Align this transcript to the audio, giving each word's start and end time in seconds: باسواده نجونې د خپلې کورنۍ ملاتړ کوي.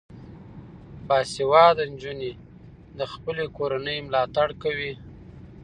باسواده 1.07 1.83
نجونې 1.93 2.31
د 2.99 3.01
خپلې 3.13 3.45
کورنۍ 3.57 3.97
ملاتړ 4.07 4.49
کوي. 4.63 4.93